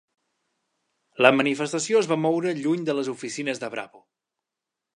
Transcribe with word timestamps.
La 1.25 1.31
manifestació 1.35 1.99
es 2.01 2.09
va 2.13 2.17
moure 2.23 2.53
lluny 2.63 2.87
de 2.87 2.95
les 3.01 3.13
oficines 3.13 3.63
de 3.65 3.71
Bravo 3.75 4.03